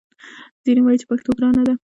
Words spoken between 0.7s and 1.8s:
وايي چې پښتو ګرانه ده